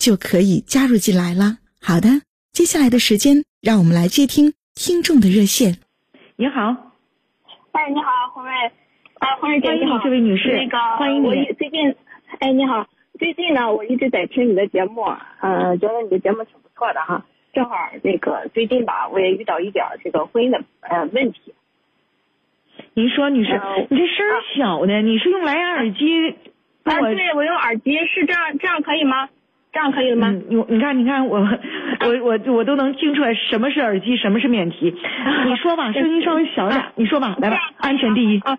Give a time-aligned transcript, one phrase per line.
[0.00, 1.60] 就可以加入进来了。
[1.78, 5.76] 好的，接下来的时间，让我们来接听听众的热线。
[6.36, 6.72] 你好，
[7.72, 8.50] 哎，你好，红瑞，
[9.20, 11.26] 啊，红瑞姐，你好，这位女士，那个欢迎你。
[11.26, 11.94] 我最近，
[12.38, 15.02] 哎，你好，最近呢，我一直在听你的节目，
[15.42, 17.26] 呃，觉得你的节目挺不错的哈。
[17.52, 21.52] 正好那个最近吧，我也遇到一点这个婚姻的呃问题。
[22.94, 24.24] 您说，女士，你这声
[24.56, 25.02] 小呢？
[25.02, 26.06] 你是用蓝牙耳机？
[26.84, 29.28] 啊，对，我用耳机，是这样，这样可以吗？
[29.72, 30.30] 这样可以了吗？
[30.48, 31.38] 你你看你看我
[32.00, 34.90] 我我我都能听出来什么是耳机，什么是免提。
[35.46, 36.84] 你说吧，声音稍微小点。
[36.96, 38.40] 你说吧，来吧，安全第一。
[38.40, 38.58] 啊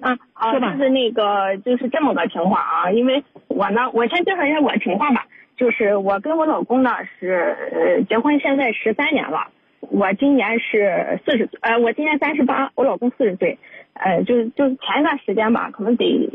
[0.00, 5.24] 啊，好，就是那个就是这么个情况啊，因为我呢，我先介绍一下我情况吧。
[5.56, 9.48] 就是我跟我老公呢是结婚现在十三年了，
[9.80, 13.58] 我今年是四十岁，呃，我今年三十八，我老公四十岁，
[13.94, 16.28] 呃，就是就是前一段时间吧，可能得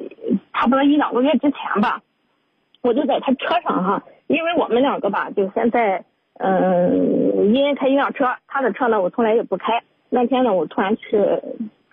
[0.53, 2.01] 差不多一两个月之前吧，
[2.81, 4.03] 我就在他车上哈。
[4.27, 6.03] 因为我们两个吧，就现在，
[6.39, 9.81] 嗯，因为开一辆车，他的车呢，我从来也不开。
[10.09, 11.11] 那天呢，我突然去，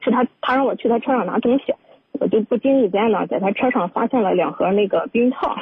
[0.01, 1.75] 去他，他让我去他车上拿东西，
[2.13, 5.57] 我就不经意间呢，在他车上发现了两盒那个避孕套，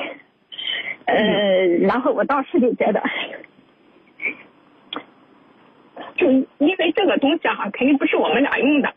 [1.07, 3.03] 呃，然后我当时就觉得，
[6.17, 8.93] 就因为这个东西哈，肯定不是我们俩用的，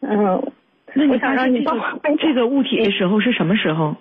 [0.00, 0.52] 嗯，
[0.94, 3.96] 那我想让你帮我问这个物体的时候是什么时候？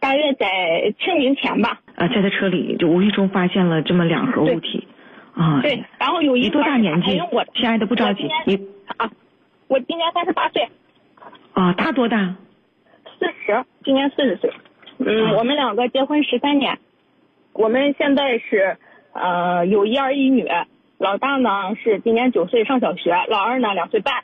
[0.00, 1.80] 大约在清明前吧。
[1.96, 4.86] 啊，在他车里就无意中发现了这么两盒物体，
[5.34, 5.60] 啊。
[5.62, 7.20] 对，然后有一多大年纪？
[7.54, 8.56] 亲爱的，不着急，你
[8.96, 9.10] 啊，
[9.66, 10.68] 我今年三十八岁。
[11.52, 12.36] 啊，他多大？
[13.18, 14.52] 四十，今年四十岁。
[14.98, 16.78] 嗯，我们两个结婚十三年，
[17.52, 18.76] 我们现在是
[19.12, 20.46] 呃有一儿一女，
[20.98, 24.22] 老大呢是今年九岁上小学，老二呢两岁半。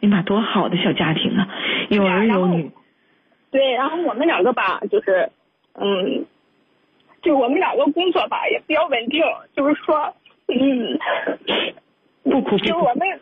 [0.00, 1.48] 你妈，多好的小家庭啊，
[1.88, 2.72] 有儿有女。
[3.54, 5.30] 对，然后我们两个吧，就是，
[5.74, 6.26] 嗯，
[7.22, 9.22] 就我们两个工作吧也比较稳定，
[9.54, 10.12] 就是说，
[10.48, 10.98] 嗯，
[12.24, 13.20] 不哭，就我们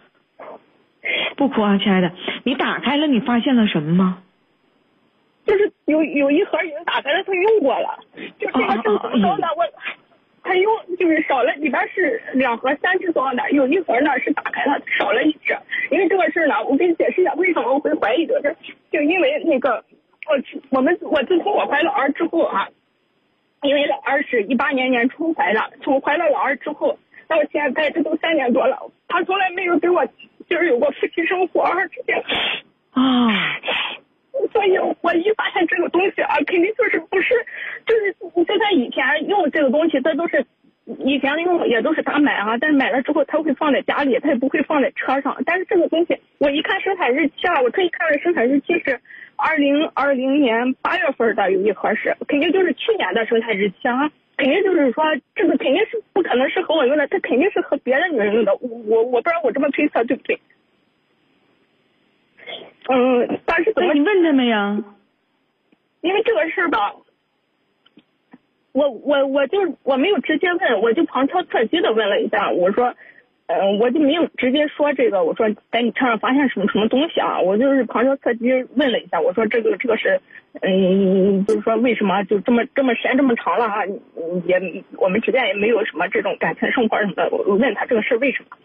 [1.37, 2.10] 不哭啊，亲爱的，
[2.44, 4.22] 你打开了，你发现了什么吗？
[5.44, 7.98] 就是有有一盒已经打开了，他用过了，
[8.38, 9.48] 就这个是怎么着呢？
[9.59, 9.66] 我
[10.42, 15.54] 他用就是少了，里边是两盒三支装的，有一盒呢是打开了少了一支，
[15.91, 18.56] 因为这个事呢，我给你解释一下为什么我会怀疑这个事，
[18.91, 19.84] 就因为那个。
[20.32, 22.66] 我我们我自从我怀老二之后啊，
[23.60, 26.98] 因为老二是一八年年初怀的，从怀了老二之后
[27.28, 30.06] 到现在这都三年多了，他从来没有给我
[30.48, 32.15] 就是有过夫妻生活这些
[32.92, 33.28] 啊，
[34.54, 37.34] 所以我一发现这个东西啊，肯定就是不是
[37.84, 38.16] 就是
[38.47, 40.47] 就他以前用这个东西，这都是
[41.04, 48.98] 以前用也都是他买啊，但是买了之后他会放在家里，他也不会放在车上，但是这个东西我一看生产日期啊，我特意看了生产日期是。
[49.44, 55.04] 二零二零年八月份的有一盒是，肯定就是去年的生产日期啊，肯定就是说
[55.34, 60.41] 这个肯定是不可能是和我用的，它肯定是和别的女人用的，我我我不知道我这么推测对不对？
[62.88, 64.78] 嗯，但是怎么你问他们呀？
[66.03, 66.94] 因为这个事儿吧，
[68.71, 72.95] 我我我就我没有直接问，我就旁敲侧击的问了一下，我说。
[73.47, 75.24] 嗯，我就没有直接说这个。
[75.24, 77.41] 我说在你车上发现什么什么东西啊？
[77.41, 79.21] 我就是旁敲侧击问了一下。
[79.21, 80.21] 我说这个这个是，
[80.62, 83.84] 嗯，就是说为什么就这么这么时间这么长了啊？
[84.47, 87.28] 也我们之间也没有什么这种感情生活什么的。
[87.30, 88.56] 我问他这个事为什么？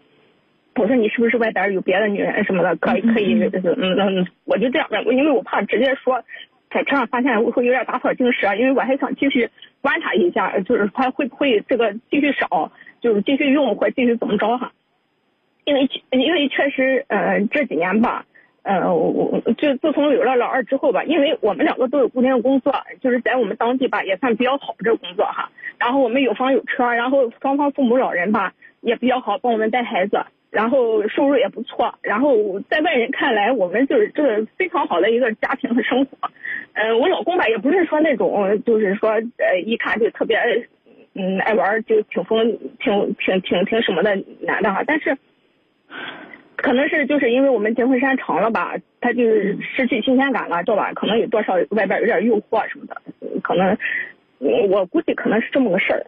[0.76, 2.76] 我说你是不是外边有别的女人什么的？
[2.76, 6.22] 可以可以，嗯嗯，我就这样问，因为我怕直接说
[6.70, 9.50] 在车上发现会有点打草惊蛇，因为我还想继续
[9.80, 14.72] 观察一下，就是他会不会这个继续少，就是继续用或继续怎么着哈。
[15.64, 18.24] 因为因为确实，呃，这几年吧，
[18.62, 22.72] 嗯，我就自从有了老二之后吧，因为我们两个都有固定的工作，
[23.02, 25.50] 就是在我们当地吧也算比较好这工作哈。
[25.78, 31.94] 然后我们有房有车，然后双方父母老人吧也比较好，帮我们带孩子，然后收入也不错。
[32.00, 36.30] 然后在外人看来，我们就是这个非常好的一个家庭和生活。
[36.72, 40.38] 嗯，我老公吧也不是说那种就是说呃一看就特别
[41.18, 45.16] 嗯爱玩就挺疯挺挺挺挺什么的男的哈，但是。
[46.60, 50.92] 可能是就是因为我们结婚时间长了吧，他就是失去新鲜感了，知道吧？
[50.92, 53.00] 可能有多少外边有点诱惑什么的，
[53.42, 53.78] 可能
[54.68, 56.04] 我估计可能是这么个事儿。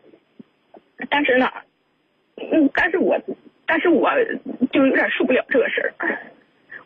[1.09, 1.49] 但是呢，
[2.51, 3.17] 嗯，但是我
[3.65, 4.11] 但是我
[4.73, 6.19] 就有点受不了这个事儿。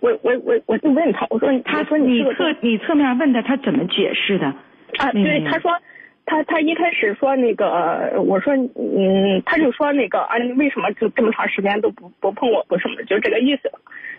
[0.01, 4.45] 我我我我就问他，我说他说你侧你侧面问他，他怎么解释的？
[4.99, 5.73] 啊，对，他说。
[6.27, 13.71] 他他一开始说那个，我说嗯，他就说那个啊，为什么就这么长时间都不不碰我，不什么，就这个意思。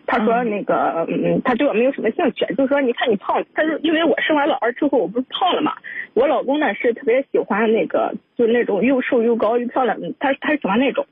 [0.07, 5.73] 他说那个嗯，他对我没有什么兴趣，就说你看你胖，他说因为我生完老二之后我不是胖了嘛，
[6.13, 11.05] 我老公呢是特别喜欢那个就那种又瘦又高又漂亮，他他喜欢那种。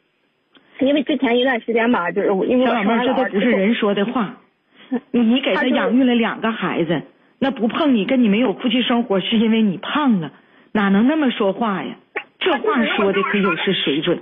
[0.79, 4.37] 因为之前一段时间吧，就是因为我生完老二这都不是人说的话。
[5.09, 7.01] 你给他养育了两个孩子，
[7.39, 10.31] 那不碰你跟你没有夫妻生活，是因为你胖了。
[10.73, 11.95] 哪能那么说话呀？
[12.39, 14.21] 这话说的可有失水准。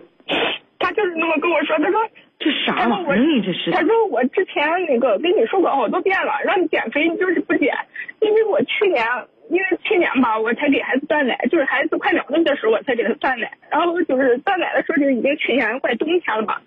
[0.77, 1.99] 他就是那么跟我说，他说
[2.39, 3.25] 这啥玩意儿？
[3.25, 3.71] 你这是？
[3.71, 7.73] 他说我之前那个跟你说过好多遍了，让你减肥你就是不减。
[8.19, 9.05] 因为我去年，
[9.49, 16.61] 因为去年吧，我才给孩子断奶，就是孩子快两个月的时候我才给他断奶，然后就是断奶的时候就已经去年快冬天了吧。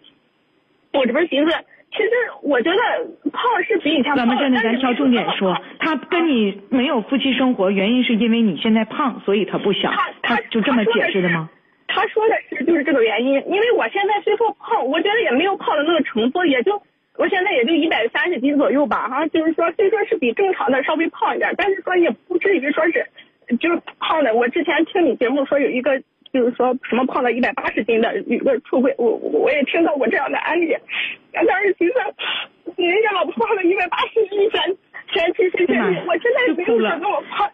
[0.92, 1.52] 我这边寻思。
[1.96, 2.10] 其实
[2.42, 2.78] 我觉得
[3.31, 5.56] 胖是比以前胖，咱们现在咱挑重点说，
[5.94, 11.49] 他跟你没有夫妻生活，原因是因为你现在胖，所以他不想，他就这么解释的吗？
[11.87, 16.82] 他说的是就是这个原因，因为我现在虽说胖，我觉得也没有胖的那个程度，也就
[17.17, 23.06] 我现在也就一百三十斤左右吧，哈，就是说虽说是比正常的稍微胖一点，但是说也不至于说是
[23.61, 24.35] 就是胖的。
[24.35, 26.02] 我之前听你节目说有一个。
[26.35, 30.76] 就是说什么胖到一百八十斤的有个出轨，我我也听到过这样的案例。
[31.32, 31.93] 但是其实
[32.75, 34.61] 人家老婆胖了一百八十斤，前
[35.14, 37.49] 前期是这样，我现在没有那么胖。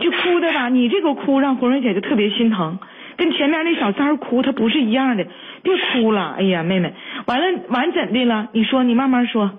[0.00, 2.78] 就哭的吧，你这个哭让红蕊姐就特别心疼，
[3.16, 5.24] 跟前面那小三哭她不是一样的。
[5.62, 6.92] 别哭了，哎呀，妹妹，
[7.26, 8.48] 完了完怎的了？
[8.52, 9.50] 你说，你慢慢说。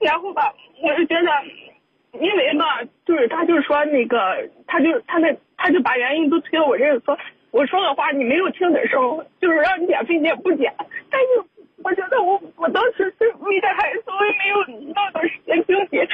[0.00, 1.30] 然后吧，我就觉得。
[2.18, 7.18] 因为吧，就是他就是说那个，他就他那他就把原因都推到我这儿说，
[7.50, 10.72] 我说的话你没有听的时候，就是让你减肥你也不减。
[11.10, 11.26] 但是
[11.82, 16.08] 我觉得我我当时是为了孩子，我也没有那么多时间纠结。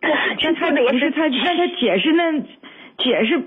[0.00, 2.40] 那他不是他那他解释那
[2.96, 3.42] 解释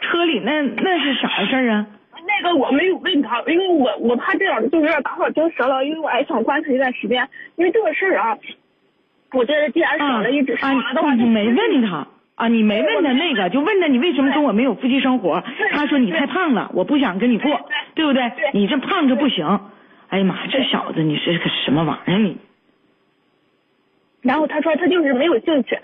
[0.00, 1.86] 车里那那是啥事儿啊？
[2.26, 8.38] 那个我没有问他，因为我我怕这样就有点打草惊蛇了，因为我还想观察一段时间，因为这个事儿啊。
[9.32, 12.06] 我觉得既然少了一只啊，的话，你没问他
[12.36, 15.42] 啊，你没问他那个，就问他你为什么跟我没有夫妻生活？
[15.72, 18.30] 他说你太胖了，我不想跟你过，对不对？
[18.52, 19.60] 你这胖着不行。
[20.10, 22.36] 哎呀妈，这小子你是个什么玩意儿你？
[24.22, 25.78] 然后他说他就是没有兴趣。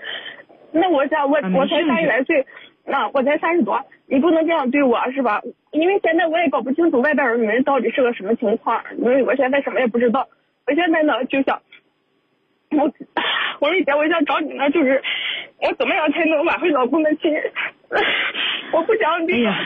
[0.71, 2.45] 那我想我我才三十来岁，
[2.85, 5.41] 那我才三十多，你不能这样对我是吧？
[5.71, 10.27] 因为现在我也搞不清楚外边的人到底是个什么情况，因为我现在什么也不知道。
[10.67, 11.59] 我现在呢就想。
[12.69, 12.91] 我
[13.59, 15.01] 我以前，我想找你呢，就是
[15.61, 17.33] 我怎么样才能挽回老公的心？
[18.73, 19.57] 我不想哎呀，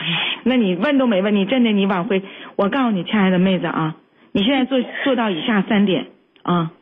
[0.44, 2.22] 那你问都没问，你真的你挽回？
[2.54, 3.96] 我告诉你，亲爱的妹子啊，
[4.32, 6.08] 你现在做做到以下三点
[6.42, 6.72] 啊，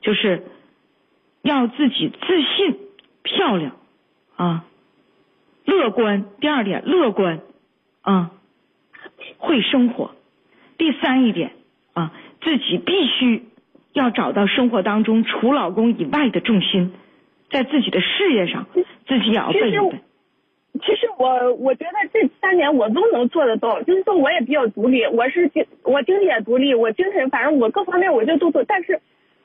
[0.00, 0.42] 就是
[1.42, 2.76] 要自己自信、
[3.22, 3.76] 漂亮
[4.36, 4.64] 啊，
[5.64, 6.24] 乐观。
[6.40, 7.40] 第二点，乐观
[8.02, 8.32] 啊，
[9.38, 10.14] 会生活。
[10.78, 11.52] 第三一点
[11.94, 13.44] 啊，自己必须。
[13.92, 16.92] 要找到生活当中除老公以外的重心，
[17.48, 18.66] 在自己的事业上，
[19.06, 20.02] 自己也要奋一奋。
[20.78, 29.00] 其实我我觉得这三年我都能做得到，就是说我也比较独立，我是经我经济也独立，我精神反正我各方面我就都做，但是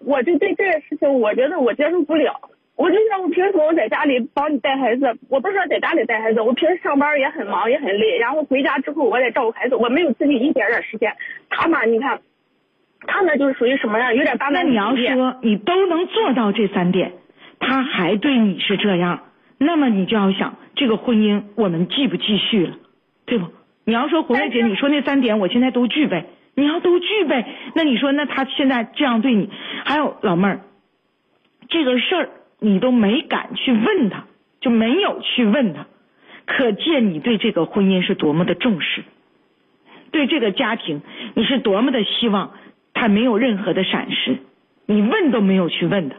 [0.06, 2.40] 我就对这件事情我觉得我接受不了。
[2.76, 5.06] 我就想我凭什么我在家里帮你带孩子？
[5.30, 11.14] 我不是说在家里带孩子，我平时上班也很忙也很累，然后回家之后我得照顾孩子，我没有自己一点点时间。
[11.50, 12.20] 他嘛，你看。
[13.08, 14.14] 他呢，就是属于什么样？
[14.14, 17.14] 有点大男那你要说你都能做到这三点，
[17.60, 19.22] 他还对你是这样，
[19.64, 22.78] 那么你就要想这个婚姻我们继不继续了，
[23.26, 23.46] 对不？
[23.86, 26.26] 你要说胡瑞姐，你说那三点我现在都具备，
[26.56, 29.50] 你要都具备，那你说那他现在这样对你，
[29.86, 30.62] 还有老妹儿，
[31.70, 34.26] 这个事儿你都没敢去问他，
[34.62, 35.86] 就没有去问他，
[36.48, 39.04] 可见你对这个婚姻是多么的重视，
[40.10, 41.02] 对这个家庭
[41.36, 42.52] 你是多么的希望。
[42.94, 44.38] 他没有任何的闪失，
[44.86, 46.18] 你问都没有去问他，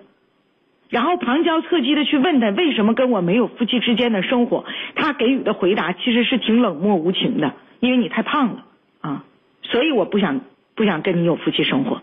[0.93, 8.67] 然后旁敲侧击的去问他为什么跟我没有夫妻之间的生活，他给予的回答其实是挺冷漠无情的，因为你太胖了
[9.01, 9.25] 啊，
[9.63, 10.43] 所以我不想
[10.75, 12.03] 不想跟你有夫妻生活。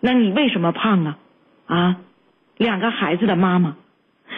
[0.00, 1.18] 那你为什么胖啊？
[1.66, 1.96] 啊，
[2.56, 3.76] 两个孩子的妈妈，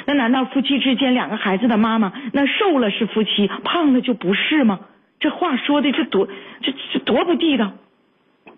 [0.05, 4.81] 那难道夫妻之间两个孩子的妈妈，那瘦了是夫妻，胖了就不是吗？
[5.21, 6.29] 这话说的这多
[6.61, 7.73] 这这多不地道。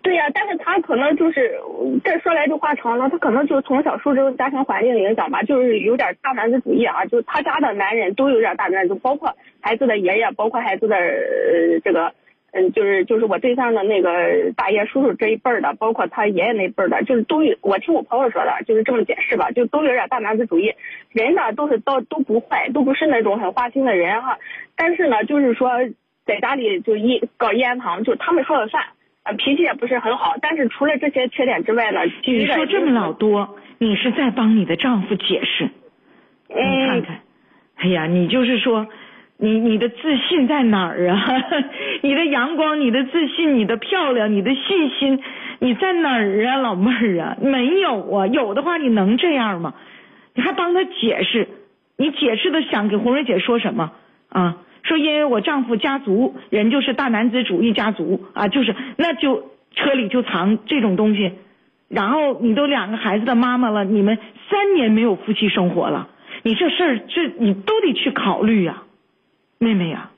[0.01, 1.59] 对呀，但是他可能就是
[2.03, 10.97] 这说来就话长了，他可能就从小受这种家庭环境影响吧，就是有点大男子主义啊，就他家的男人都有点大男子，包括孩子的爷爷，包括孩子的
[11.83, 12.13] 这个。
[12.53, 17.55] 嗯，就是就是我对象的那个大爷叔叔这一辈儿的，包括他爷爷那辈儿的，就是都有。
[17.61, 20.73] 我听我朋友说的，就是这么解释吧，就都有点大男子主义。
[21.13, 24.37] 人呢都是都都不坏，都不是那种很花心的人哈。
[24.75, 25.69] 但是呢，就是说
[26.25, 28.83] 在家里就一搞烟糖，就他们说了算。
[29.23, 30.35] 呃，脾气也不是很好。
[30.41, 35.69] 但是除了这些缺点之外呢，你说这么老多，你是在帮你的丈夫解释？
[36.49, 37.19] 你看看，
[37.77, 38.87] 哎呀，你就是说。
[39.43, 41.17] 你你的自信在哪儿啊？
[42.03, 45.19] 你的阳光，你的自信，你的漂亮，你的信心，
[45.57, 47.37] 你在哪儿啊，老妹儿啊？
[47.41, 49.73] 没有啊，有的话你能这样吗？
[50.35, 51.47] 你还帮他解释，
[51.97, 53.93] 你解释的想给红瑞姐说什么
[54.29, 54.57] 啊？
[54.83, 61.33] 说因为我丈夫家族人就是大男子主义家族啊，就是那就车里就藏这种东西，
[61.87, 64.17] 然后你都两个孩子的妈妈了，你们
[64.49, 66.09] 三年没有夫妻生活了，
[66.43, 68.83] 你这事儿这你都得去考虑呀。
[69.59, 70.09] 妹妹呀，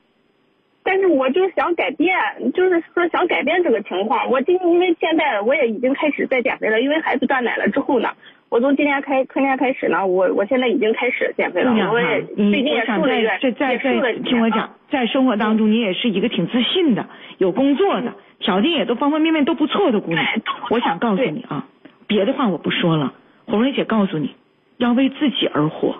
[0.82, 2.16] 但是我就想改变，
[2.54, 4.30] 就是说想改变这个情况。
[4.30, 8.08] 我今因为现在我也已经开始在减肥了，因为孩子断奶了之后呢，
[8.54, 11.72] 我从今年开春天开始呢，我我现在已经开始减肥了。
[11.90, 13.08] 我也最近也瘦了，
[13.40, 17.04] 在在在听我讲，在生活当中你也是一个挺自信的，
[17.38, 20.24] 有工作的，条件也都方方面面都不错的姑娘。
[20.70, 21.66] 我想告诉你啊，
[22.06, 23.12] 别的话我不说了，
[23.46, 24.36] 红瑞姐告诉你，
[24.76, 25.96] 要为自己而活，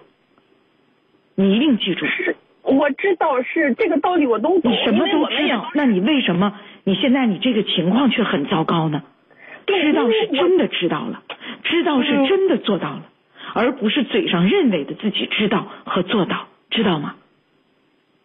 [1.34, 2.06] 你一定记住。
[2.62, 4.70] 我知道是这个道理，我都懂。
[4.70, 9.02] 你什么都知道，那你为什么你现在你这个情况却很糟糕呢？
[9.66, 11.22] 知道是真的知道了，
[11.62, 13.02] 知道是真的做到了，
[13.54, 17.14] 而不是嘴上认为的自己知道和做到，知道吗？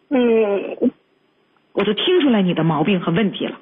[0.08, 0.90] 嗯，
[1.72, 3.58] 我都听出来你的毛病和问题了。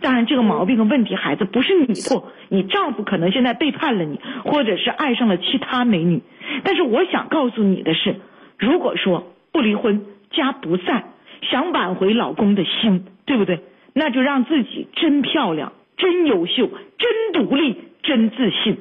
[0.00, 6.22] 当然，这个毛病和问题，孩子不是你错，你丈夫可能现在背叛了你，或者是爱上了其他美女。
[6.64, 8.16] 但是我想告诉你的是，
[8.58, 10.06] 如果说不离婚。
[10.32, 11.14] 家不散，
[11.48, 13.60] 想挽回老公的心，对不对？
[13.94, 18.78] 那就让自己真漂亮、真优秀、真独立、真自信。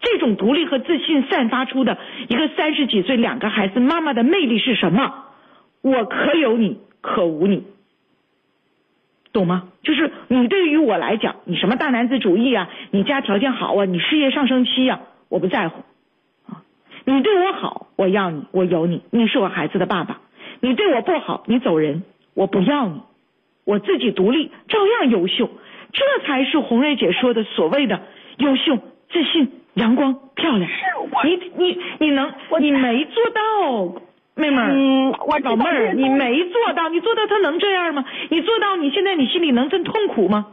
[0.00, 1.96] 这种独立和自信散发出的
[2.28, 5.24] 一个三十几岁、两个孩子妈妈的魅力是什么？
[5.80, 7.64] 我可有你，可无你，
[9.32, 9.68] 懂吗？
[9.82, 12.70] 就是你对于我来讲，你什么大男子主义啊？
[12.90, 13.84] 你家条件好啊？
[13.84, 15.00] 你事业上升期呀？
[15.28, 15.82] 我不在乎
[16.46, 16.62] 啊！
[17.04, 20.20] 你对我好，我要你，我有你，你是我孩子的爸爸。
[20.60, 22.02] 你对我不好，你走人，
[22.34, 23.00] 我不要你，
[23.64, 25.50] 我自己独立，照样优秀，
[25.94, 28.02] 这才是红瑞姐说的所谓的
[28.36, 28.76] 优秀、
[29.10, 30.68] 自信、阳光、漂亮。
[31.24, 34.02] 你你你能，你没做到，
[34.34, 34.60] 妹妹。
[34.60, 38.04] 嗯，我老妹儿，你没做到，你做到他能这样吗？
[38.28, 40.48] 你做到，你现在你心里能真痛苦吗？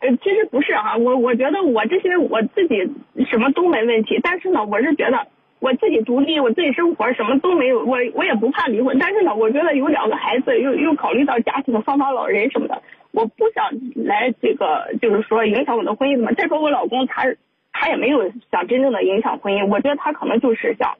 [0.00, 2.90] 呃，其实不是啊，我我觉得我这些我自己
[3.30, 5.28] 什么都没问题，但是呢，我是觉得。
[5.62, 8.98] 我自己独立，我自己生活，什么都没有，我我也不怕离婚。
[8.98, 13.70] 但是呢，我觉得有两个孩子，又又考虑到家庭的双方老人什么的，我不想
[14.04, 16.32] 来这个，就是说影响我的婚姻嘛。
[16.32, 17.24] 再说我老公他
[17.72, 20.96] 他也没有想真正的影响婚姻，我觉得他可能就是想，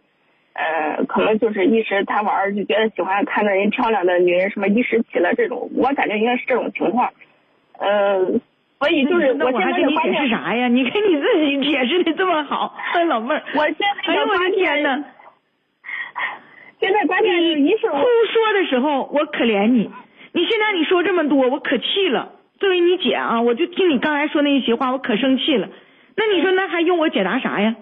[0.52, 7.12] 呃，可能就是一时贪玩，就觉得喜欢看到人漂亮的女人，什么一时起了这种，我感觉应该是这种情况，
[7.78, 8.40] 嗯。
[8.82, 10.66] 所以就是，我还给你解释啥呀？
[10.66, 12.76] 你给你自己解释的这么好，
[13.06, 13.40] 老妹儿。
[13.54, 15.04] 我现在，哎呦我的天呐！
[16.80, 19.88] 现在关键是一是哭说的时候，我可怜你。
[20.34, 22.32] 你现在你说这么多，我可气了。
[22.58, 25.68] 作为你姐啊，我就听你刚才说那一席话，我可生气了。
[26.16, 27.74] 那你说那还用我解答啥呀？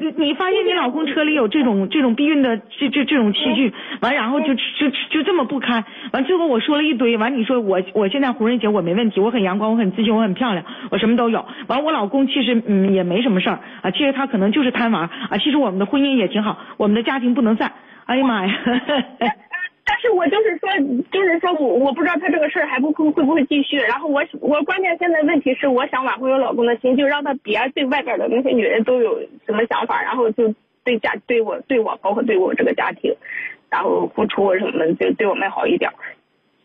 [0.00, 11.44] 你你发现你老公车里有这种这种避孕的这这这种器具，完然后就就就这么不堪，完最后我说了一堆，完你说我我现在红瑞姐我没问题，我很阳光，我很自信，我很漂亮，我什么都有。
[11.66, 17.72] 完我老公其实嗯也没什么事儿啊，其实他可能就是贪玩啊，其实我们的婚姻也挺好，我们的家庭不能散。
[18.06, 18.54] 哎呀妈呀！
[19.90, 20.68] 但是我就是说，
[21.10, 23.78] 就是说我我不知道他这个事儿还不会会不会继续。
[23.78, 30.54] 然后我我关键现在问题是，我想挽回我老公的心，就让他别对外边的那些女人都有什么想法，然后就
[30.84, 33.16] 对家对我对我包括对我这个家庭，
[33.70, 35.90] 然后付出什么的就对我们好一点。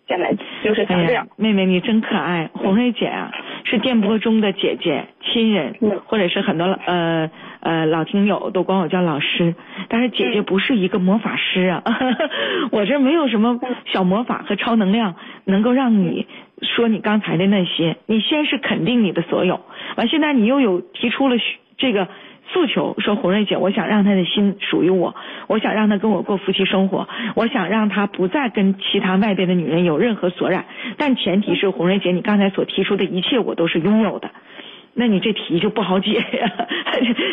[0.07, 1.27] 现在就是想这样。
[1.37, 3.31] 妹妹你真可爱，红瑞姐啊，
[3.63, 7.31] 是电波中的姐姐、亲人，或者是很多呃
[7.61, 9.55] 呃老听友都管我叫老师。
[9.87, 11.83] 但是姐姐不是一个魔法师啊，
[12.71, 16.27] 我这没有什么小魔法和超能量能够让你
[16.61, 17.95] 说你刚才的那些。
[18.05, 19.61] 你先是肯定你的所有，
[19.95, 21.37] 完现在你又有提出了
[21.77, 22.07] 这个。
[22.45, 25.15] 诉求说红瑞姐，我想让他的心属于我，
[25.47, 30.65] 我想让他跟我过夫妻生活，我想让他不再跟其他外边的女人有任何所染，
[30.97, 34.29] 但前提是红瑞姐，你刚才所提出的一切我都是拥有的，
[34.93, 36.67] 那你这题就不好解呀，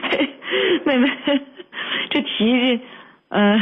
[0.87, 1.11] 妹妹，
[2.09, 2.81] 这题，
[3.29, 3.59] 嗯，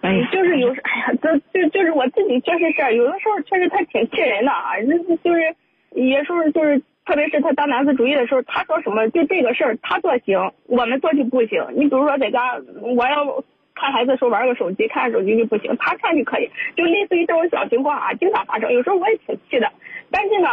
[0.00, 5.54] 哎，就是有，哎呀，就就就是我自己确实是，有的时候确实他挺气人的啊，就是就是，
[5.94, 6.80] 有时候就是。
[7.06, 11.64] 特别是他打男子主义的时候，他说什么就这个事儿他做行，我们做就不行。
[11.74, 13.44] 你比如说在家，我要
[13.74, 18.72] 看孩子的时候玩个手机，看手机就不行，他看就可以，就类似于这种小情况啊，经常发生。
[18.72, 19.70] 有时候我也挺气的，
[20.10, 20.48] 但是呢。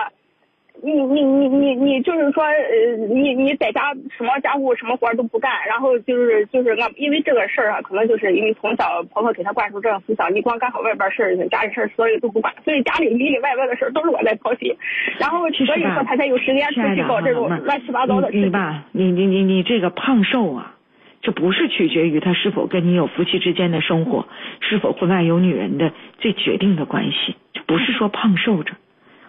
[0.81, 14.75] 你你你你你就是说，呃，你你在家什么家务什么活都不干，然后就是就是俺因为这个事儿啊，可能就是因为从小婆婆给他灌输这种思想，你光干好外边事儿，家里事儿所有都不管，所以家里里里外外的事儿都是我在操心，
[15.23, 20.73] 然后所以说他才有时间出去搞这种乱七八糟的事你吧，你你你你这个胖瘦啊，
[21.21, 24.27] 这不是取决于他是否跟你有夫妻之间的生活，
[24.59, 28.73] 是否婚外有女人的最决定的关系，这不是说胖瘦着，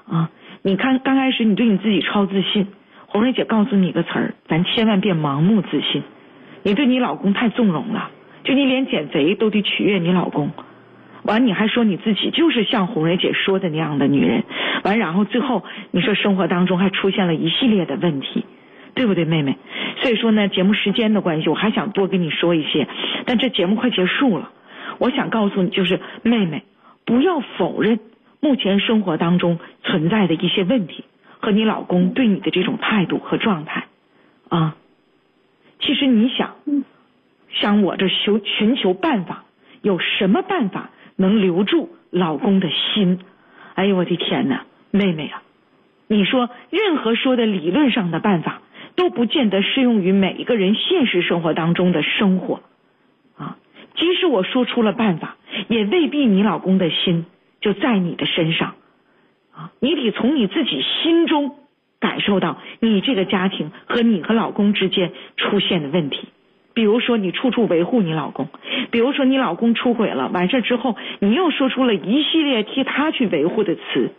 [0.08, 0.30] 啊。
[0.66, 2.68] 你看，刚开始你对你自己超自信，
[3.06, 6.02] 红瑞姐告诉你一个词儿，咱千万别盲目自信。
[6.62, 8.10] 你对你老公太纵容了，
[8.44, 10.50] 就你连减肥都得取悦你老公，
[11.24, 14.44] 完你还说你自己就是像红蕊姐说的那样的女人，
[14.84, 18.44] 完然后最后你说生活当中还出现了一系列的问题，
[18.94, 19.56] 对不对，妹妹？
[20.02, 22.86] 所以说呢，节目时间的关系，我还想多跟你说一些，
[23.24, 24.50] 但这节目快结束了，
[24.98, 26.62] 我想告诉你，就是妹妹
[27.04, 27.98] 不要否认。
[28.40, 31.04] 目前生活当中存在的一些问题
[31.40, 33.86] 和你老公对你的这种态度和状态
[34.50, 34.76] 啊，
[35.80, 36.54] 其实你想，
[37.48, 39.44] 想我这求寻求办法，
[39.80, 43.20] 有什么办法能留住老公的心？
[43.74, 45.42] 哎呦我的天哪，妹妹啊，
[46.06, 48.62] 你说任何说的理论上的办法
[48.94, 52.62] 都不见得适用于每一个人现实生活当中的生活
[53.36, 53.56] 啊，
[53.96, 55.36] 即使我说出了办法，
[55.68, 57.26] 也未必你老公的心。
[57.60, 58.74] 就在你的身上，
[59.54, 61.56] 啊，你得从你自己心中
[61.98, 66.28] 感受到你这个家庭和你和老公之间出现的问题。
[66.74, 68.46] 比如说，你处处维护你老公；
[68.90, 74.12] 比如说，你老公出轨了，完事之后，你又说出了一系列替他去维护的词。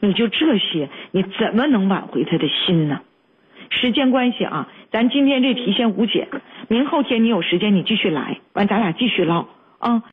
[0.00, 3.00] 你就这些，你怎么能挽回他的心呢？
[3.70, 6.28] 时间关系啊，咱今天这题先无解，
[6.68, 9.46] 明后天你有时间你继续来，完咱俩继续唠
[9.78, 10.00] 啊。